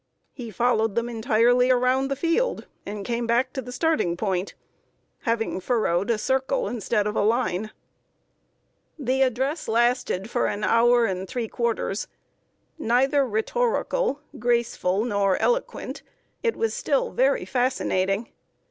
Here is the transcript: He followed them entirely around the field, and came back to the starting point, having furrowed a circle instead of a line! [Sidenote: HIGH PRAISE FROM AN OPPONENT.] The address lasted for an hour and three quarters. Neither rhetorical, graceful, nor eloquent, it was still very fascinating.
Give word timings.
He 0.31 0.49
followed 0.49 0.95
them 0.95 1.07
entirely 1.09 1.69
around 1.69 2.07
the 2.07 2.15
field, 2.15 2.65
and 2.87 3.05
came 3.05 3.27
back 3.27 3.53
to 3.53 3.61
the 3.61 3.71
starting 3.71 4.17
point, 4.17 4.55
having 5.25 5.59
furrowed 5.59 6.09
a 6.09 6.17
circle 6.17 6.67
instead 6.67 7.05
of 7.05 7.15
a 7.15 7.21
line! 7.21 7.69
[Sidenote: 7.69 7.73
HIGH 8.07 8.09
PRAISE 8.09 8.65
FROM 8.65 9.03
AN 9.03 9.03
OPPONENT.] 9.03 9.07
The 9.07 9.27
address 9.27 9.67
lasted 9.67 10.29
for 10.31 10.47
an 10.47 10.63
hour 10.63 11.05
and 11.05 11.27
three 11.27 11.47
quarters. 11.47 12.07
Neither 12.79 13.27
rhetorical, 13.27 14.21
graceful, 14.39 15.05
nor 15.05 15.37
eloquent, 15.37 16.01
it 16.41 16.55
was 16.55 16.73
still 16.73 17.11
very 17.11 17.45
fascinating. 17.45 18.29